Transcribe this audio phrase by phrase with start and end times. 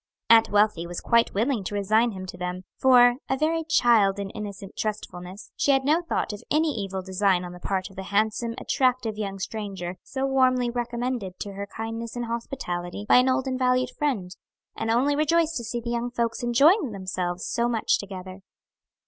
[0.31, 4.31] Aunt Wealthy was quite willing to resign him to them; for a very child in
[4.31, 8.01] innocent trustfulness she had no thought of any evil design on the part of the
[8.05, 13.45] handsome, attractive young stranger so warmly recommended to her kindness and hospitality by an old
[13.45, 14.31] and valued friend,
[14.75, 18.39] and only rejoiced to see the young folks enjoying themselves so much together.